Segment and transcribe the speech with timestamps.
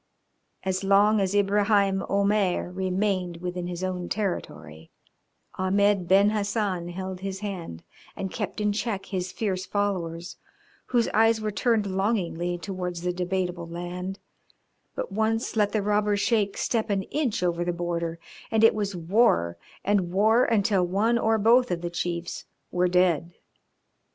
[0.63, 4.89] As long as Ibraheim Omair remained within his own territory
[5.59, 7.83] Ahmed Ben Hassan held his hand
[8.15, 10.37] and kept in check his fierce followers,
[10.87, 14.17] whose eyes were turned longingly towards the debatable land,
[14.95, 18.17] but once let the robber Sheik step an inch over the border,
[18.49, 19.55] and it was war,
[19.85, 23.35] and war until one or both of the chiefs were dead.